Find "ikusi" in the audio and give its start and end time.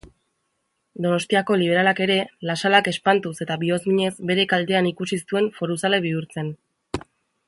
4.95-5.21